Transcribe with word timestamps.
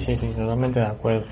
Sí, 0.00 0.14
sí, 0.14 0.16
sí, 0.16 0.28
totalmente 0.36 0.78
de 0.78 0.86
acuerdo. 0.86 1.24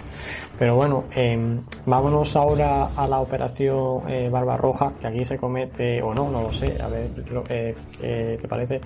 Pero 0.58 0.74
bueno, 0.74 1.04
em, 1.14 1.62
vámonos 1.84 2.34
ahora 2.34 2.86
a 2.96 3.06
la 3.06 3.20
operación 3.20 4.08
eh, 4.08 4.30
Barbarroja, 4.30 4.94
que 4.98 5.06
aquí 5.06 5.22
se 5.22 5.36
comete, 5.36 6.00
o 6.00 6.14
no, 6.14 6.30
no 6.30 6.40
lo 6.40 6.50
sé, 6.50 6.80
a 6.80 6.88
ver 6.88 7.10
eh, 7.50 7.74
qué 8.00 8.38
te 8.40 8.48
parece. 8.48 8.80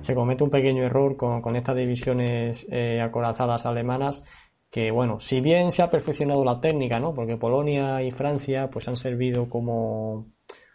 Se 0.00 0.12
comete 0.16 0.42
un 0.42 0.50
pequeño 0.50 0.82
error 0.82 1.16
con, 1.16 1.40
con 1.40 1.54
estas 1.54 1.76
divisiones 1.76 2.66
eh, 2.70 3.00
acorazadas 3.00 3.64
alemanas 3.64 4.24
que 4.68 4.90
bueno, 4.90 5.20
si 5.20 5.40
bien 5.40 5.70
se 5.70 5.82
ha 5.82 5.90
perfeccionado 5.90 6.44
la 6.44 6.58
técnica, 6.58 6.98
¿no? 6.98 7.14
Porque 7.14 7.36
Polonia 7.36 8.02
y 8.02 8.10
Francia 8.10 8.70
pues 8.70 8.88
han 8.88 8.96
servido 8.96 9.48
como 9.50 10.32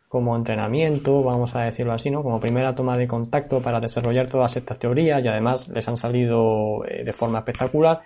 como 0.08 0.36
entrenamiento, 0.36 1.22
vamos 1.24 1.56
a 1.56 1.64
decirlo 1.64 1.94
así, 1.94 2.10
¿no? 2.10 2.24
Como 2.24 2.40
primera 2.40 2.74
toma 2.76 2.98
de 2.98 3.08
contacto 3.08 3.62
para 3.62 3.80
desarrollar 3.80 4.28
todas 4.28 4.56
estas 4.56 4.80
teorías 4.80 5.24
y 5.24 5.28
además 5.28 5.68
les 5.68 5.88
han 5.88 5.98
salido 5.98 6.86
eh, 6.86 7.04
de 7.04 7.14
forma 7.14 7.40
espectacular. 7.40 8.02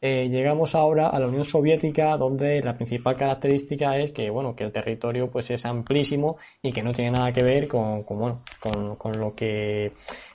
Eh, 0.00 0.28
llegamos 0.28 0.74
ahora 0.74 1.08
a 1.08 1.18
la 1.18 1.26
Unión 1.26 1.44
Soviética, 1.44 2.16
donde 2.16 2.62
la 2.62 2.76
principal 2.76 3.16
característica 3.16 3.98
es 3.98 4.12
que, 4.12 4.30
bueno, 4.30 4.54
que 4.54 4.64
el 4.64 4.72
territorio 4.72 5.30
pues 5.30 5.50
es 5.50 5.66
amplísimo 5.66 6.36
y 6.62 6.72
que 6.72 6.82
no 6.82 6.92
tiene 6.92 7.12
nada 7.12 7.32
que 7.32 7.42
ver 7.42 7.66
con, 7.66 8.04
con 8.04 8.42
con, 8.96 9.18
lo 9.18 9.34
que 9.34 9.92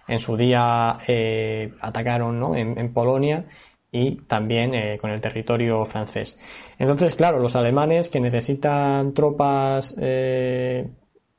en 0.07 0.19
su 0.19 0.35
día 0.35 0.97
eh, 1.07 1.71
atacaron, 1.79 2.39
¿no? 2.39 2.55
En, 2.55 2.77
en 2.77 2.93
Polonia 2.93 3.45
y 3.93 4.15
también 4.25 4.73
eh, 4.73 4.97
con 4.99 5.11
el 5.11 5.21
territorio 5.21 5.85
francés. 5.85 6.37
Entonces, 6.79 7.15
claro, 7.15 7.39
los 7.39 7.55
alemanes 7.55 8.09
que 8.09 8.19
necesitan 8.19 9.13
tropas 9.13 9.95
eh, 9.99 10.89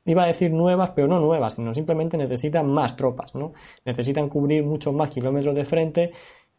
iba 0.05 0.23
a 0.23 0.27
decir 0.27 0.51
nuevas, 0.51 0.91
pero 0.91 1.07
no 1.07 1.19
nuevas, 1.19 1.55
sino 1.55 1.73
simplemente 1.73 2.17
necesitan 2.17 2.67
más 2.67 2.95
tropas, 2.95 3.35
¿no? 3.35 3.53
Necesitan 3.83 4.29
cubrir 4.29 4.63
muchos 4.63 4.93
más 4.93 5.11
kilómetros 5.11 5.53
de 5.53 5.65
frente 5.65 6.11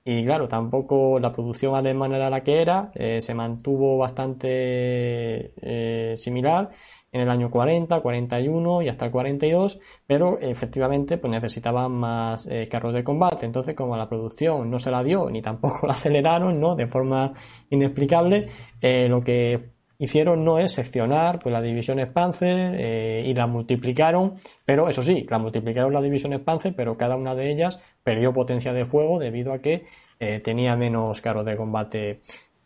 y 0.08 0.24
claro, 0.24 0.46
tampoco 0.46 1.18
la 1.18 1.32
producción 1.32 1.74
alemana 1.74 2.14
era 2.14 2.30
la 2.30 2.44
que 2.44 2.62
era, 2.62 2.92
eh, 2.94 3.20
se 3.20 3.34
mantuvo 3.34 3.98
bastante 3.98 5.52
eh, 5.60 6.14
similar 6.16 6.70
en 7.10 7.22
el 7.22 7.28
año 7.28 7.50
40, 7.50 7.98
41 8.00 8.82
y 8.82 8.88
hasta 8.88 9.06
el 9.06 9.10
42, 9.10 9.80
pero 10.06 10.38
efectivamente 10.38 11.18
pues 11.18 11.32
necesitaban 11.32 11.90
más 11.90 12.46
eh, 12.46 12.68
carros 12.70 12.94
de 12.94 13.02
combate. 13.02 13.46
Entonces, 13.46 13.74
como 13.74 13.96
la 13.96 14.08
producción 14.08 14.70
no 14.70 14.78
se 14.78 14.92
la 14.92 15.02
dio 15.02 15.28
ni 15.28 15.42
tampoco 15.42 15.86
la 15.88 15.94
aceleraron, 15.94 16.60
¿no? 16.60 16.76
De 16.76 16.86
forma 16.86 17.32
inexplicable, 17.70 18.48
lo 18.80 19.20
que 19.22 19.75
hicieron 19.98 20.44
no 20.44 20.58
es 20.58 20.72
seccionar 20.72 21.38
pues 21.38 21.52
las 21.52 21.62
divisiones 21.62 22.08
Panzer 22.08 22.74
eh, 22.78 23.22
y 23.24 23.34
las 23.34 23.48
multiplicaron, 23.48 24.34
pero 24.64 24.88
eso 24.88 25.02
sí, 25.02 25.26
las 25.28 25.40
multiplicaron 25.40 25.92
las 25.92 26.02
divisiones 26.02 26.40
Panzer, 26.40 26.74
pero 26.74 26.96
cada 26.96 27.16
una 27.16 27.34
de 27.34 27.50
ellas 27.50 27.80
perdió 28.02 28.32
potencia 28.32 28.72
de 28.72 28.84
fuego 28.84 29.18
debido 29.18 29.52
a 29.52 29.58
que 29.58 29.86
eh, 30.18 30.40
tenía 30.40 30.76
menos 30.76 31.20
carros 31.20 31.44
de 31.44 31.56
combate 31.56 32.20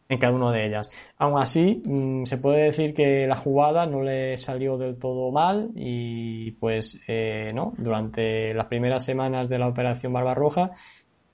en 0.09 0.19
cada 0.19 0.35
una 0.35 0.51
de 0.51 0.67
ellas. 0.67 0.91
Aún 1.19 1.39
así, 1.39 1.83
mm, 1.85 2.25
se 2.25 2.37
puede 2.37 2.65
decir 2.65 2.93
que 2.93 3.27
la 3.27 3.37
jugada 3.37 3.87
no 3.87 4.03
le 4.03 4.37
salió 4.37 4.77
del 4.77 4.99
todo 4.99 5.31
mal 5.31 5.71
y 5.77 6.51
pues 6.53 7.01
eh, 7.07 7.53
no, 7.55 7.73
durante 7.79 8.53
las 8.53 8.67
primeras 8.67 9.05
semanas 9.05 9.49
de 9.49 9.59
la 9.59 9.69
operación 9.69 10.13
Barbarroja 10.13 10.73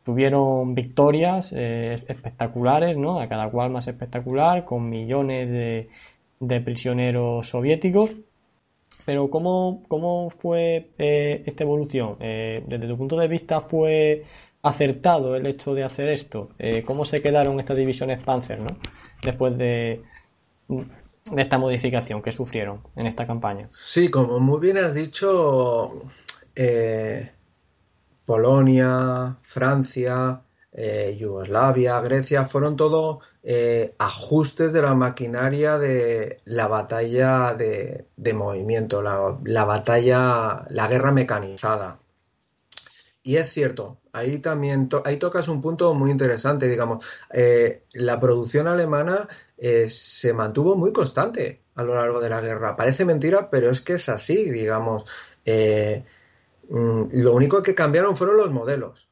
tuvieron 0.07 0.77
victorias 0.77 1.53
eh, 1.53 1.95
espectaculares, 2.07 2.97
¿no? 2.97 3.21
A 3.21 3.29
cada 3.29 3.51
cual 3.51 3.71
más 3.71 3.89
espectacular, 3.89 4.65
con 4.65 4.89
millones 4.89 5.51
de, 5.51 6.61
prisioneros 6.61 7.49
soviéticos. 7.49 8.12
Pero 9.05 9.29
¿cómo, 9.31 9.83
cómo 9.89 10.31
fue 10.31 10.91
eh, 10.99 11.43
esta 11.45 11.65
evolución? 11.65 12.19
Eh, 12.21 12.62
desde 12.69 12.87
tu 12.87 12.97
punto 12.97 13.17
de 13.17 13.27
vista, 13.27 13.61
¿fue 13.61 14.23
acertado 14.62 15.34
el 15.34 15.45
hecho 15.45 15.75
de 15.75 15.83
hacer 15.83 16.09
esto? 16.09 16.51
¿Cómo 16.87 17.03
se 17.03 17.21
quedaron 17.21 17.59
estas 17.59 17.77
divisiones 17.77 18.23
Panzer, 18.23 18.61
¿no? 18.61 18.77
Después 19.25 19.59
de, 19.59 20.03
de 20.69 21.43
esta 21.43 21.59
modificación 21.59 22.23
que 22.23 22.31
sufrieron 22.31 22.81
en 22.95 23.09
esta 23.09 23.27
campaña. 23.27 23.69
Sí, 23.73 24.09
como 24.09 24.39
muy 24.39 24.61
bien 24.61 24.77
has 24.77 24.95
dicho, 24.95 26.03
Polonia, 28.26 29.37
Francia, 29.41 30.42
eh, 30.72 31.16
Yugoslavia, 31.19 32.00
Grecia, 32.03 32.44
fueron 32.44 32.76
todo 32.76 33.20
eh, 33.42 33.94
ajustes 33.98 34.75
de 34.75 34.82
la 34.82 34.94
maquinaria 34.94 35.78
de 35.78 36.41
la 36.44 36.66
batalla 36.66 37.54
de, 37.54 38.34
movimiento, 38.34 39.00
la, 39.00 39.64
batalla, 39.64 40.66
la 40.69 40.88
guerra 40.88 41.12
mecanizada. 41.12 42.00
Y 43.22 43.37
es 43.37 43.50
cierto, 43.50 43.98
ahí 44.12 44.38
también 44.38 44.88
ahí 45.04 45.16
tocas 45.16 45.48
un 45.48 45.60
punto 45.60 45.94
muy 45.94 46.10
interesante, 46.10 46.69
digamos, 46.69 47.04
eh, 47.32 47.84
la 47.94 48.20
producción 48.20 48.66
alemana 48.69 49.28
se 49.88 50.32
mantuvo 50.34 50.76
muy 50.76 50.93
constante 50.93 51.62
a 51.75 51.82
lo 51.82 51.94
largo 51.94 52.20
de 52.20 52.28
la 52.28 52.41
guerra. 52.41 52.76
Parece 52.76 53.04
mentira, 53.04 53.48
pero 53.50 53.70
es 53.70 53.81
que 53.81 53.94
es 53.94 54.08
así, 54.10 54.50
digamos. 54.50 55.04
Lo 56.69 57.32
único 57.32 57.62
que 57.62 57.75
cambiaron 57.75 58.16
fueron 58.16 58.37
los 58.37 58.50
modelos. 58.50 59.09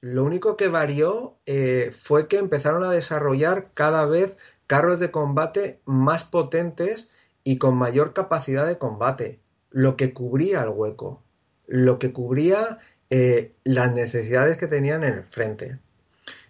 Lo 0.00 0.24
único 0.24 0.56
que 0.56 0.68
varió 0.68 1.38
eh, 1.46 1.92
fue 1.96 2.28
que 2.28 2.38
empezaron 2.38 2.84
a 2.84 2.90
desarrollar 2.90 3.70
cada 3.74 4.06
vez 4.06 4.36
carros 4.66 5.00
de 5.00 5.10
combate 5.10 5.80
más 5.84 6.24
potentes 6.24 7.10
y 7.44 7.58
con 7.58 7.76
mayor 7.76 8.12
capacidad 8.12 8.66
de 8.66 8.78
combate, 8.78 9.40
lo 9.70 9.96
que 9.96 10.12
cubría 10.12 10.62
el 10.62 10.70
hueco, 10.70 11.22
lo 11.66 11.98
que 11.98 12.12
cubría 12.12 12.78
eh, 13.10 13.54
las 13.64 13.92
necesidades 13.94 14.58
que 14.58 14.66
tenían 14.66 15.04
en 15.04 15.14
el 15.14 15.24
frente. 15.24 15.78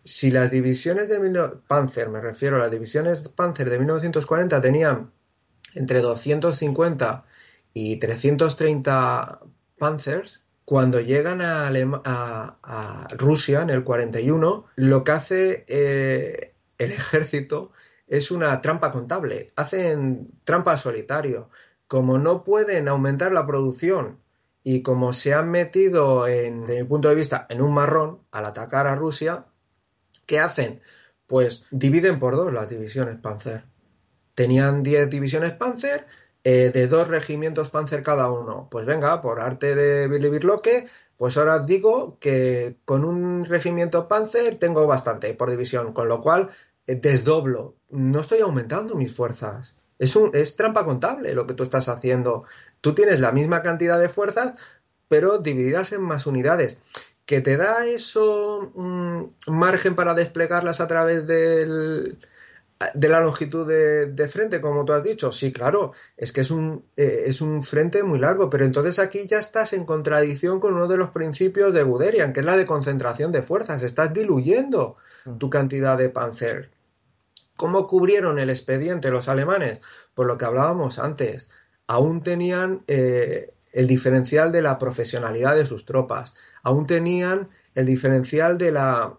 Si 0.04 0.30
las 0.30 0.50
divisiones 0.50 1.08
de 1.08 1.18
Panzer, 1.66 2.08
me 2.08 2.20
refiero 2.20 2.56
a 2.56 2.60
las 2.60 2.70
divisiones 2.70 3.28
Panzer 3.28 3.68
de 3.68 3.78
1940 3.78 4.60
tenían 4.60 5.10
entre 5.74 6.00
250 6.00 7.24
y 7.74 7.96
330 7.96 9.40
Panzers, 9.78 10.45
cuando 10.66 11.00
llegan 11.00 11.40
a, 11.42 13.08
Rusia 13.16 13.62
en 13.62 13.70
el 13.70 13.84
41, 13.84 14.66
lo 14.74 15.04
que 15.04 15.12
hace 15.12 15.64
eh, 15.68 16.54
el 16.76 16.90
ejército 16.90 17.70
es 18.08 18.32
una 18.32 18.60
trampa 18.60 18.90
contable. 18.90 19.46
Hacen 19.54 20.28
trampa 20.42 20.76
solitario. 20.76 21.50
Como 21.86 22.18
no 22.18 22.42
pueden 22.42 22.88
aumentar 22.88 23.30
la 23.30 23.46
producción 23.46 24.18
y 24.64 24.82
como 24.82 25.12
se 25.12 25.34
han 25.34 25.52
metido, 25.52 26.26
en, 26.26 26.62
desde 26.62 26.82
mi 26.82 26.88
punto 26.88 27.08
de 27.08 27.14
vista, 27.14 27.46
en 27.48 27.62
un 27.62 27.72
marrón 27.72 28.22
al 28.32 28.46
atacar 28.46 28.88
a 28.88 28.96
Rusia, 28.96 29.46
¿qué 30.26 30.40
hacen? 30.40 30.80
Pues 31.28 31.66
dividen 31.70 32.18
por 32.18 32.34
dos 32.34 32.52
las 32.52 32.68
divisiones 32.68 33.20
Panzer. 33.20 33.66
Tenían 34.34 34.82
10 34.82 35.10
divisiones 35.10 35.52
Panzer, 35.52 36.08
eh, 36.48 36.70
de 36.70 36.86
dos 36.86 37.08
regimientos 37.08 37.70
Panzer 37.70 38.04
cada 38.04 38.30
uno. 38.30 38.68
Pues 38.70 38.86
venga, 38.86 39.20
por 39.20 39.40
arte 39.40 39.74
de 39.74 40.06
Billy 40.06 40.28
Birloque, 40.28 40.86
pues 41.16 41.36
ahora 41.36 41.58
digo 41.58 42.18
que 42.20 42.76
con 42.84 43.04
un 43.04 43.44
regimiento 43.44 44.06
Panzer 44.06 44.56
tengo 44.56 44.86
bastante 44.86 45.34
por 45.34 45.50
división, 45.50 45.92
con 45.92 46.06
lo 46.06 46.22
cual 46.22 46.50
eh, 46.86 46.94
desdoblo. 46.94 47.74
No 47.90 48.20
estoy 48.20 48.42
aumentando 48.42 48.94
mis 48.94 49.12
fuerzas. 49.12 49.74
Es, 49.98 50.14
un, 50.14 50.30
es 50.34 50.54
trampa 50.54 50.84
contable 50.84 51.34
lo 51.34 51.48
que 51.48 51.54
tú 51.54 51.64
estás 51.64 51.88
haciendo. 51.88 52.46
Tú 52.80 52.94
tienes 52.94 53.18
la 53.18 53.32
misma 53.32 53.62
cantidad 53.62 53.98
de 53.98 54.08
fuerzas, 54.08 54.52
pero 55.08 55.38
divididas 55.38 55.90
en 55.90 56.02
más 56.02 56.26
unidades. 56.26 56.78
¿Que 57.24 57.40
te 57.40 57.56
da 57.56 57.86
eso 57.86 58.70
un 58.72 59.34
margen 59.48 59.96
para 59.96 60.14
desplegarlas 60.14 60.80
a 60.80 60.86
través 60.86 61.26
del, 61.26 62.20
de 62.94 63.08
la 63.08 63.20
longitud 63.20 63.66
de, 63.66 64.28
frente, 64.28 64.60
como 64.60 64.84
tú 64.84 64.92
has 64.92 65.02
dicho, 65.02 65.32
sí, 65.32 65.50
claro, 65.50 65.92
es 66.16 66.32
que 66.32 66.42
es 66.42 66.50
un, 66.50 66.84
eh, 66.96 67.24
es 67.26 67.40
un 67.40 67.62
frente 67.62 68.02
muy 68.02 68.18
largo, 68.18 68.50
pero 68.50 68.66
entonces 68.66 68.98
aquí 68.98 69.26
ya 69.26 69.38
estás 69.38 69.72
en 69.72 69.86
contradicción 69.86 70.60
con 70.60 70.74
uno 70.74 70.86
de 70.86 70.98
los 70.98 71.10
principios 71.10 71.72
de 71.72 71.82
Guderian, 71.82 72.34
que 72.34 72.40
es 72.40 72.46
la 72.46 72.56
de 72.56 72.66
concentración 72.66 73.32
de 73.32 73.42
fuerzas, 73.42 73.82
estás 73.82 74.12
diluyendo 74.12 74.96
mm. 75.24 75.38
tu 75.38 75.48
cantidad 75.48 75.96
de 75.96 76.10
panzer. 76.10 76.70
¿Cómo 77.56 77.86
cubrieron 77.86 78.38
el 78.38 78.50
expediente 78.50 79.10
los 79.10 79.28
alemanes? 79.28 79.80
Por 80.12 80.26
lo 80.26 80.36
que 80.36 80.44
hablábamos 80.44 80.98
antes, 80.98 81.48
aún 81.86 82.22
tenían 82.22 82.82
eh, 82.88 83.54
el 83.72 83.86
diferencial 83.86 84.52
de 84.52 84.60
la 84.60 84.76
profesionalidad 84.76 85.56
de 85.56 85.64
sus 85.64 85.86
tropas, 85.86 86.34
aún 86.62 86.86
tenían 86.86 87.48
el 87.74 87.86
diferencial 87.86 88.58
de 88.58 88.72
la 88.72 89.18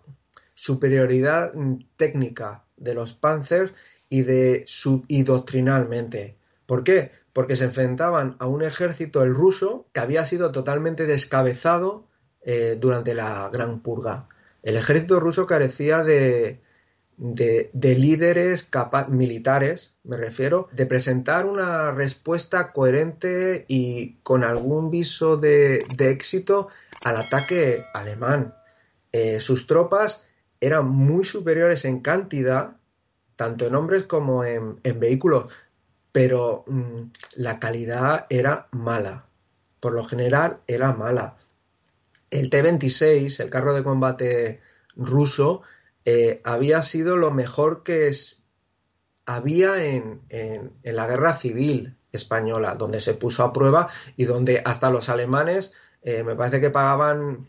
superioridad 0.53 1.55
mm, 1.55 1.77
técnica 1.95 2.66
de 2.77 2.93
los 2.93 3.13
Panzers 3.13 3.73
y 4.09 4.21
de 4.21 4.63
su, 4.67 5.03
doctrinalmente. 5.09 6.37
¿Por 6.65 6.83
qué? 6.83 7.11
Porque 7.33 7.55
se 7.55 7.65
enfrentaban 7.65 8.35
a 8.39 8.47
un 8.47 8.63
ejército, 8.63 9.23
el 9.23 9.33
ruso, 9.33 9.87
que 9.93 9.99
había 9.99 10.25
sido 10.25 10.51
totalmente 10.51 11.05
descabezado 11.05 12.07
eh, 12.41 12.77
durante 12.79 13.13
la 13.13 13.49
Gran 13.51 13.81
Purga. 13.81 14.29
El 14.63 14.75
ejército 14.75 15.19
ruso 15.19 15.45
carecía 15.45 16.03
de, 16.03 16.61
de, 17.17 17.95
líderes 17.95 18.69
militares, 19.09 19.95
me 20.03 20.17
refiero, 20.17 20.69
de 20.71 20.85
presentar 20.85 21.45
una 21.45 21.91
respuesta 21.91 22.71
coherente 22.71 23.65
y 23.67 24.17
con 24.23 24.43
algún 24.43 24.89
viso 24.91 25.37
de, 25.37 25.85
éxito 25.97 26.69
al 27.03 27.17
ataque 27.17 27.83
alemán. 27.93 28.55
Eh, 29.11 29.39
sus 29.39 29.67
tropas 29.67 30.26
eran 30.59 30.87
muy 30.87 31.25
superiores 31.25 31.85
en 31.85 31.99
cantidad, 31.99 32.77
tanto 33.35 33.67
en 33.67 33.75
hombres 33.75 34.03
como 34.03 34.43
en, 34.43 34.79
vehículos, 34.81 35.51
pero 36.11 36.63
mm, 36.67 37.01
la 37.35 37.59
calidad 37.59 38.25
era 38.29 38.67
mala. 38.71 39.25
Por 39.79 39.93
lo 39.93 40.03
general 40.03 40.59
era 40.67 40.93
mala. 40.93 41.37
El 42.31 42.49
T-26, 42.49 43.39
el 43.39 43.49
carro 43.49 43.73
de 43.73 43.83
combate 43.83 44.61
ruso, 44.95 45.61
eh, 46.05 46.41
había 46.43 46.81
sido 46.81 47.17
lo 47.17 47.31
mejor 47.31 47.83
que 47.83 48.11
había 49.25 49.83
en, 49.83 50.21
la 50.83 51.05
guerra 51.05 51.33
civil 51.33 51.97
española, 52.11 52.75
donde 52.75 53.01
se 53.01 53.13
puso 53.13 53.43
a 53.43 53.53
prueba 53.53 53.89
y 54.15 54.23
donde 54.23 54.61
hasta 54.63 54.89
los 54.89 55.09
alemanes 55.09 55.75
eh, 56.01 56.23
me 56.23 56.35
parece 56.35 56.61
que 56.61 56.69
pagaban 56.69 57.45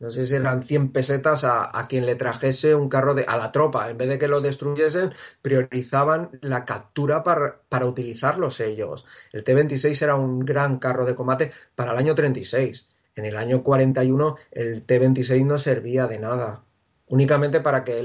no 0.00 0.10
sé 0.10 0.24
si 0.24 0.34
eran 0.34 0.62
100 0.62 0.92
pesetas 0.92 1.44
a, 1.44 1.86
quien 1.88 2.06
le 2.06 2.14
trajese 2.14 2.74
un 2.74 2.88
carro 2.88 3.14
de, 3.14 3.24
a 3.28 3.36
la 3.36 3.52
tropa. 3.52 3.90
En 3.90 3.98
vez 3.98 4.08
de 4.08 4.18
que 4.18 4.28
lo 4.28 4.40
destruyesen, 4.40 5.12
priorizaban 5.42 6.30
la 6.40 6.64
captura 6.64 7.22
para, 7.22 7.60
para 7.68 7.86
utilizarlos 7.86 8.60
ellos. 8.60 9.04
El 9.32 9.44
T-26 9.44 10.02
era 10.02 10.16
un 10.16 10.40
gran 10.40 10.78
carro 10.78 11.04
de 11.04 11.14
combate 11.14 11.52
para 11.74 11.92
el 11.92 11.98
año 11.98 12.14
36. 12.14 12.88
En 13.14 13.26
el 13.26 13.36
año 13.36 13.62
41 13.62 14.36
el 14.52 14.82
T-26 14.82 15.44
no 15.44 15.58
servía 15.58 16.06
de 16.06 16.18
nada 16.18 16.64
únicamente 17.10 17.60
para 17.60 17.82
que 17.82 18.02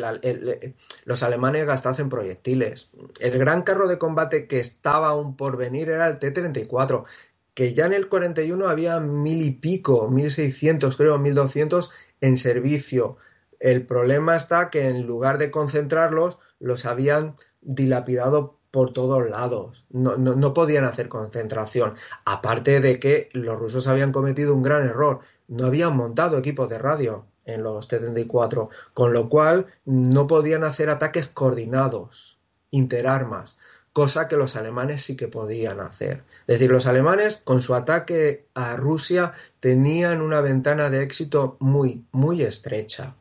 los 1.06 1.24
alemanes 1.24 1.66
gastasen 1.66 2.10
proyectiles. 2.10 2.90
El 3.20 3.38
gran 3.38 3.62
carro 3.62 3.88
de 3.88 4.00
combate 4.00 4.48
que 4.48 4.60
estaba 4.60 5.10
aún 5.10 5.38
por 5.38 5.58
venir 5.58 5.90
era 5.90 6.08
el 6.08 6.18
T-34, 6.18 7.06
que 7.56 7.74
ya 7.74 7.86
en 7.86 7.94
el 7.94 8.10
41 8.10 8.68
había 8.68 9.00
mil 9.00 9.42
y 9.42 9.52
pico, 9.52 10.10
1600 10.10 10.96
creo, 10.98 11.18
1200 11.18 11.90
en 12.22 12.38
servicio. 12.38 13.18
El 13.60 13.88
problema 13.88 14.36
está 14.36 14.70
que 14.70 14.90
en 14.90 15.08
lugar 15.08 15.38
de 15.38 15.50
concentrarlos, 15.50 16.38
los 16.60 16.86
habían 16.86 17.36
dilapidado 17.62 18.60
por 18.72 18.92
todos 18.92 19.28
lados. 19.30 19.86
No, 19.90 20.18
no, 20.18 20.54
podían 20.54 20.84
hacer 20.84 21.08
concentración. 21.08 21.96
Aparte 22.26 22.82
de 22.82 23.00
que 23.00 23.30
los 23.32 23.58
rusos 23.58 23.88
habían 23.88 24.12
cometido 24.12 24.54
un 24.54 24.62
gran 24.62 24.86
error. 24.86 25.22
No 25.48 25.68
habían 25.68 25.96
montado 25.96 26.38
equipos 26.38 26.68
de 26.70 26.78
radio 26.78 27.26
en 27.46 27.64
los 27.64 27.88
T-34, 27.88 28.68
con 28.94 29.14
lo 29.14 29.30
cual 29.30 29.68
no 29.86 30.28
podían 30.28 30.64
hacer 30.66 30.90
ataques 30.90 31.28
coordinados, 31.28 32.38
interarmas 32.72 33.58
cosa 33.96 34.28
que 34.28 34.36
los 34.36 34.58
alemanes 34.58 35.06
sí 35.06 35.16
que 35.16 35.30
podían 35.30 35.80
hacer. 35.80 36.26
Es 36.48 36.60
decir, 36.60 36.70
los 36.70 36.86
alemanes 36.86 37.38
con 37.38 37.62
su 37.62 37.76
ataque 37.76 38.46
a 38.54 38.76
Rusia 38.76 39.32
tenían 39.62 40.20
una 40.20 40.42
ventana 40.42 40.90
de 40.90 41.02
éxito 41.02 41.56
muy, 41.62 42.04
muy 42.12 42.42
estrecha. 42.42 43.16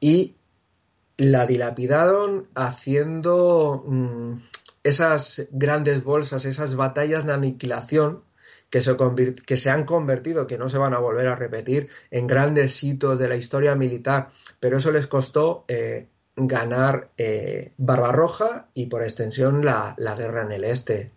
Y 0.00 0.34
la 1.16 1.46
dilapidaron 1.46 2.48
haciendo 2.56 3.84
mm, 3.86 4.32
esas 4.82 5.46
grandes 5.52 6.02
bolsas, 6.02 6.44
esas 6.44 6.74
batallas 6.74 7.24
de 7.24 7.32
aniquilación 7.32 8.24
que 8.68 8.82
se, 8.82 8.96
que 9.46 9.56
se, 9.56 9.70
han 9.70 9.84
convertido, 9.84 10.48
que 10.48 10.58
no 10.58 10.68
se 10.70 10.78
van 10.78 10.92
a 10.92 10.98
volver 10.98 11.28
a 11.28 11.36
repetir, 11.36 11.88
en 12.10 12.26
grandes 12.26 12.82
hitos 12.82 13.16
de 13.16 13.28
la 13.28 13.36
historia 13.36 13.76
militar, 13.76 14.30
pero 14.58 14.78
eso 14.78 14.90
les 14.90 15.06
costó 15.06 15.62
eh, 15.68 16.08
ganar 16.36 17.10
eh, 17.16 17.72
Barbarroja 17.76 18.68
y 18.74 18.86
por 18.86 19.02
extensión 19.02 19.64
la, 19.64 19.94
guerra 20.16 20.42
en 20.42 20.52
el 20.52 20.64
este. 20.64 21.10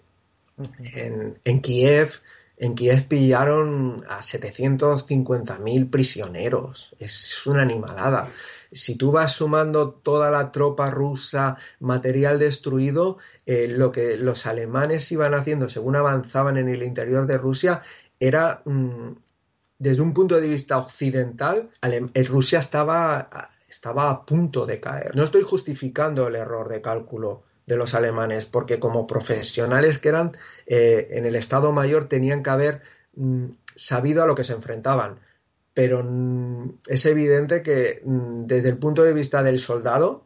en, 0.95 1.61
Kiev, 1.61 2.21
en 2.57 2.75
Kiev 2.75 3.07
pillaron 3.07 4.05
a 4.07 4.19
750.000 4.19 5.89
prisioneros. 5.89 6.95
Es 6.99 7.45
una 7.45 7.61
animalada. 7.61 8.29
Si 8.71 8.95
tú 8.95 9.11
vas 9.11 9.33
sumando 9.33 9.91
toda 9.91 10.31
la 10.31 10.51
tropa 10.51 10.89
rusa, 10.89 11.57
material 11.79 12.39
destruido, 12.39 13.17
eh, 13.45 13.67
lo 13.67 13.91
que 13.91 14.17
los 14.17 14.45
alemanes 14.45 15.11
iban 15.11 15.33
haciendo 15.33 15.69
según 15.69 15.95
avanzaban 15.95 16.57
en 16.57 16.69
el 16.69 16.83
interior 16.83 17.25
de 17.25 17.37
Rusia 17.37 17.81
era, 18.19 18.61
mm, 18.65 19.15
desde 19.77 20.01
un 20.01 20.13
punto 20.13 20.39
de 20.39 20.47
vista 20.47 20.77
occidental, 20.77 21.69
Rusia 22.27 22.59
estaba 22.59 23.29
estaba 23.75 24.09
a 24.09 24.25
punto 24.25 24.65
de 24.65 24.79
caer. 24.79 25.15
No 25.15 25.23
estoy 25.23 25.41
justificando 25.41 26.27
el 26.27 26.35
error 26.35 26.69
de 26.69 26.81
cálculo 26.81 27.43
de 27.65 27.75
los 27.75 27.93
alemanes, 27.93 28.45
porque 28.45 28.79
como 28.79 29.05
profesionales 29.05 29.99
que 29.99 30.09
eran 30.09 30.37
eh, 30.65 31.07
en 31.09 31.25
el 31.25 31.35
Estado 31.35 31.73
Mayor 31.73 32.07
tenían 32.07 32.41
que 32.41 32.51
haber 32.51 32.81
mm, 33.15 33.47
sabido 33.75 34.23
a 34.23 34.27
lo 34.27 34.35
que 34.35 34.45
se 34.45 34.53
enfrentaban. 34.53 35.19
Pero 35.73 36.03
mm, 36.03 36.77
es 36.87 37.05
evidente 37.05 37.61
que 37.63 38.01
mm, 38.05 38.45
desde 38.45 38.69
el 38.69 38.77
punto 38.77 39.03
de 39.03 39.13
vista 39.13 39.43
del 39.43 39.59
soldado, 39.59 40.25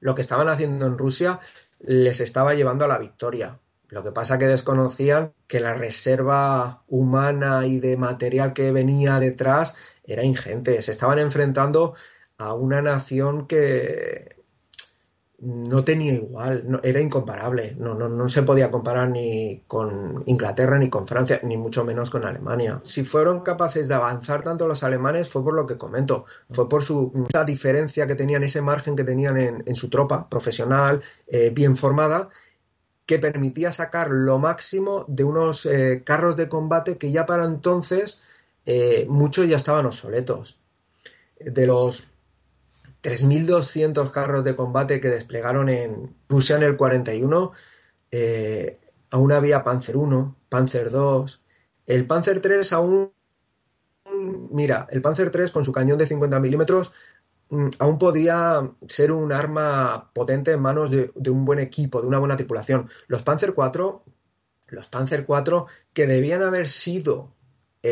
lo 0.00 0.16
que 0.16 0.22
estaban 0.22 0.48
haciendo 0.48 0.86
en 0.86 0.98
Rusia 0.98 1.38
les 1.78 2.18
estaba 2.18 2.54
llevando 2.54 2.84
a 2.84 2.88
la 2.88 2.98
victoria. 2.98 3.60
Lo 3.88 4.02
que 4.02 4.10
pasa 4.10 4.36
que 4.36 4.46
desconocían 4.46 5.32
que 5.46 5.60
la 5.60 5.74
reserva 5.74 6.82
humana 6.88 7.66
y 7.66 7.78
de 7.78 7.96
material 7.96 8.52
que 8.52 8.72
venía 8.72 9.20
detrás 9.20 9.76
era 10.02 10.24
ingente. 10.24 10.82
Se 10.82 10.90
estaban 10.90 11.20
enfrentando 11.20 11.94
a 12.38 12.54
una 12.54 12.80
nación 12.80 13.46
que 13.46 14.38
no 15.40 15.84
tenía 15.84 16.14
igual, 16.14 16.80
era 16.82 17.00
incomparable, 17.00 17.76
no, 17.78 17.94
no, 17.94 18.08
no, 18.08 18.28
se 18.28 18.42
podía 18.42 18.72
comparar 18.72 19.08
ni 19.08 19.62
con 19.68 20.24
Inglaterra, 20.26 20.78
ni 20.78 20.90
con 20.90 21.06
Francia, 21.06 21.40
ni 21.44 21.56
mucho 21.56 21.84
menos 21.84 22.10
con 22.10 22.24
Alemania. 22.24 22.80
Si 22.84 23.04
fueron 23.04 23.42
capaces 23.42 23.86
de 23.86 23.94
avanzar 23.94 24.42
tanto 24.42 24.66
los 24.66 24.82
alemanes 24.82 25.28
fue 25.28 25.44
por 25.44 25.54
lo 25.54 25.64
que 25.64 25.78
comento, 25.78 26.24
fue 26.50 26.68
por 26.68 26.82
su, 26.82 27.26
esa 27.28 27.44
diferencia 27.44 28.06
que 28.08 28.16
tenían, 28.16 28.42
ese 28.42 28.62
margen 28.62 28.96
que 28.96 29.04
tenían 29.04 29.36
en, 29.38 29.76
su 29.76 29.88
tropa 29.88 30.28
profesional, 30.28 31.02
eh, 31.28 31.50
bien 31.50 31.76
formada, 31.76 32.30
que 33.06 33.20
permitía 33.20 33.72
sacar 33.72 34.10
lo 34.10 34.40
máximo 34.40 35.04
de 35.06 35.22
unos 35.22 35.66
eh, 35.66 36.02
carros 36.04 36.36
de 36.36 36.48
combate 36.48 36.98
que 36.98 37.12
ya 37.12 37.26
para 37.26 37.44
entonces 37.44 38.20
eh, 38.66 39.06
muchos 39.08 39.48
ya 39.48 39.56
estaban 39.56 39.86
obsoletos. 39.86 40.58
De 41.38 41.66
los 41.66 42.07
3.200 43.08 44.10
carros 44.10 44.44
de 44.44 44.54
combate 44.54 45.00
que 45.00 45.08
desplegaron 45.08 45.70
en 45.70 46.14
Rusia 46.28 46.56
en 46.56 46.62
el 46.62 46.76
41, 46.76 47.52
eh, 48.10 48.78
aún 49.10 49.32
había 49.32 49.64
Panzer 49.64 49.96
1, 49.96 50.36
Panzer 50.50 50.90
2, 50.90 51.42
el 51.86 52.06
Panzer 52.06 52.42
3 52.42 52.70
aún, 52.74 53.12
mira, 54.50 54.86
el 54.90 55.00
Panzer 55.00 55.30
3 55.30 55.50
con 55.50 55.64
su 55.64 55.72
cañón 55.72 55.96
de 55.96 56.06
50 56.06 56.38
milímetros 56.38 56.92
mm, 57.48 57.68
aún 57.78 57.98
podía 57.98 58.70
ser 58.86 59.12
un 59.12 59.32
arma 59.32 60.10
potente 60.12 60.52
en 60.52 60.60
manos 60.60 60.90
de, 60.90 61.10
de, 61.14 61.30
un 61.30 61.46
buen 61.46 61.60
equipo, 61.60 62.02
de 62.02 62.08
una 62.08 62.18
buena 62.18 62.36
tripulación. 62.36 62.90
Los 63.06 63.22
Panzer 63.22 63.54
4, 63.54 64.02
los 64.68 64.86
Panzer 64.88 65.24
4 65.24 65.66
que 65.94 66.06
debían 66.06 66.42
haber 66.42 66.68
sido 66.68 67.32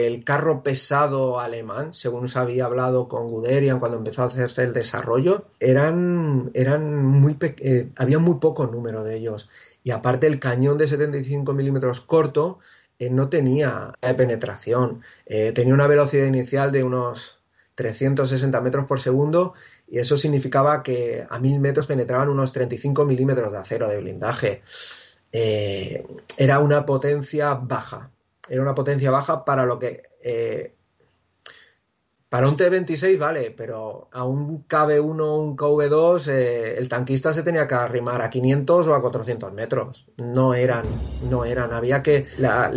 el 0.04 0.24
carro 0.24 0.62
pesado 0.62 1.40
alemán, 1.40 1.94
según 1.94 2.28
se 2.28 2.38
había 2.38 2.66
hablado 2.66 3.08
con 3.08 3.28
Guderian 3.28 3.78
cuando 3.78 3.98
empezó 3.98 4.22
a 4.22 4.26
hacerse 4.26 4.64
el 4.64 4.72
desarrollo, 4.72 5.46
eran, 5.60 6.50
eran 6.54 7.04
muy 7.04 7.36
eh, 7.40 7.90
había 7.96 8.18
muy 8.18 8.40
poco 8.40 8.66
número 8.66 9.04
de 9.04 9.16
ellos. 9.16 9.48
Y 9.84 9.92
aparte 9.92 10.26
el 10.26 10.40
cañón 10.40 10.76
de 10.78 10.88
75 10.88 11.52
milímetros 11.52 12.00
corto 12.00 12.58
eh, 12.98 13.10
no 13.10 13.28
tenía 13.28 13.92
penetración, 14.16 15.02
eh, 15.26 15.52
tenía 15.52 15.74
una 15.74 15.86
velocidad 15.86 16.26
inicial 16.26 16.72
de 16.72 16.82
unos 16.82 17.38
360 17.76 18.60
metros 18.60 18.86
por 18.86 19.00
segundo 19.00 19.54
y 19.86 19.98
eso 19.98 20.16
significaba 20.16 20.82
que 20.82 21.24
a 21.28 21.38
1000 21.38 21.60
metros 21.60 21.86
penetraban 21.86 22.28
unos 22.28 22.52
35 22.52 23.04
milímetros 23.04 23.52
de 23.52 23.58
acero 23.58 23.88
de 23.88 24.00
blindaje. 24.00 24.62
era 25.32 26.58
una 26.60 26.86
potencia 26.86 27.54
baja, 27.54 28.10
era 28.48 28.62
una 28.62 28.74
potencia 28.74 29.10
baja 29.10 29.44
para 29.44 29.64
lo 29.64 29.78
que... 29.78 30.02
Eh, 30.22 30.72
para 32.28 32.48
un 32.48 32.56
T-26 32.56 33.18
vale, 33.18 33.54
pero 33.56 34.08
a 34.12 34.24
un 34.24 34.66
KB1 34.66 35.38
un 35.38 35.56
KV2 35.56 36.26
eh, 36.28 36.74
el 36.76 36.88
tanquista 36.88 37.32
se 37.32 37.44
tenía 37.44 37.68
que 37.68 37.76
arrimar 37.76 38.20
a 38.20 38.28
500 38.28 38.88
o 38.88 38.94
a 38.94 39.00
400 39.00 39.52
metros. 39.52 40.06
No 40.18 40.52
eran, 40.52 40.84
no 41.30 41.44
eran. 41.44 41.72
Había 41.72 42.02
que... 42.02 42.26
La, 42.38 42.70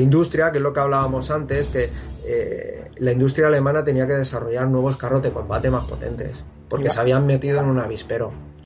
industria, 0.00 0.52
que 0.52 0.58
es 0.58 0.62
lo 0.62 0.72
que 0.72 0.80
hablábamos 0.80 1.30
antes, 1.32 1.68
que 1.68 1.90
eh, 2.24 2.90
la 2.96 3.12
industria 3.12 3.48
alemana 3.48 3.82
tenía 3.82 4.06
que 4.06 4.14
desarrollar 4.14 4.68
nuevos 4.68 4.96
carros 4.96 5.22
de 5.22 5.32
combate 5.32 5.70
más 5.70 5.84
potentes, 5.84 6.38
porque 6.68 6.90
se 6.90 7.00
habían 7.00 7.26
metido 7.26 7.60
en 7.60 7.66
un 7.66 7.80
avispero. 7.80 8.32